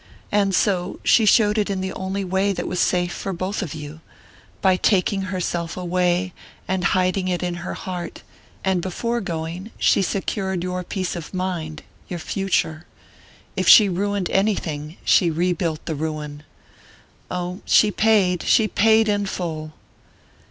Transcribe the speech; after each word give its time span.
And 0.31 0.55
so 0.55 0.99
she 1.03 1.27
showed 1.27 1.59
it 1.59 1.69
in 1.69 1.79
the 1.79 1.93
only 1.93 2.23
way 2.23 2.53
that 2.53 2.65
was 2.67 2.79
safe 2.79 3.13
for 3.13 3.33
both 3.33 3.61
of 3.61 3.75
you, 3.75 4.01
by 4.59 4.75
taking 4.75 5.29
herself 5.29 5.77
away 5.77 6.33
and 6.67 6.83
hiding 6.97 7.27
it 7.27 7.43
in 7.43 7.53
her 7.61 7.75
heart; 7.75 8.23
and 8.63 8.81
before 8.81 9.21
going, 9.21 9.69
she 9.77 10.01
secured 10.01 10.63
your 10.63 10.83
peace 10.83 11.15
of 11.15 11.35
mind, 11.35 11.83
your 12.09 12.17
future. 12.17 12.87
If 13.55 13.67
she 13.67 13.89
ruined 13.89 14.31
anything, 14.31 14.97
she 15.05 15.29
rebuilt 15.29 15.85
the 15.85 15.93
ruin. 15.93 16.41
Oh, 17.29 17.61
she 17.65 17.91
paid 17.91 18.41
she 18.41 18.67
paid 18.67 19.07
in 19.07 19.27
full!" 19.27 19.71